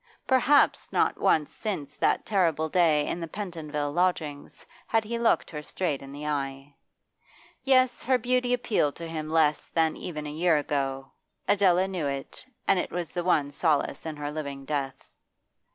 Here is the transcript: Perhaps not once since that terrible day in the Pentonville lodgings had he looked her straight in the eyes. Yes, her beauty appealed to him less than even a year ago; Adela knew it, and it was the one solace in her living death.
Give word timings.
Perhaps 0.25 0.91
not 0.91 1.19
once 1.21 1.53
since 1.53 1.95
that 1.95 2.25
terrible 2.25 2.67
day 2.69 3.05
in 3.07 3.19
the 3.19 3.27
Pentonville 3.27 3.91
lodgings 3.91 4.65
had 4.87 5.03
he 5.03 5.19
looked 5.19 5.51
her 5.51 5.61
straight 5.61 6.01
in 6.01 6.11
the 6.11 6.25
eyes. 6.25 6.69
Yes, 7.63 8.01
her 8.01 8.17
beauty 8.17 8.51
appealed 8.51 8.95
to 8.95 9.07
him 9.07 9.29
less 9.29 9.67
than 9.67 9.95
even 9.95 10.25
a 10.25 10.31
year 10.31 10.57
ago; 10.57 11.11
Adela 11.47 11.87
knew 11.87 12.07
it, 12.07 12.43
and 12.67 12.79
it 12.79 12.89
was 12.89 13.11
the 13.11 13.23
one 13.23 13.51
solace 13.51 14.07
in 14.07 14.15
her 14.15 14.31
living 14.31 14.65
death. 14.65 15.05